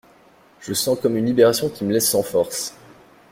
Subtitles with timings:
[0.61, 2.73] Je sens comme une libération qui me laisse sans forces.